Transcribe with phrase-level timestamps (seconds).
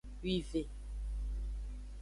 [0.23, 0.63] Wive.